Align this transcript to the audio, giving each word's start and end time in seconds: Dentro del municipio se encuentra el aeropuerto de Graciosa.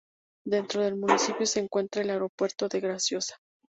Dentro 0.45 0.81
del 0.81 0.95
municipio 0.95 1.45
se 1.45 1.59
encuentra 1.59 2.01
el 2.01 2.09
aeropuerto 2.09 2.67
de 2.67 2.79
Graciosa. 2.79 3.37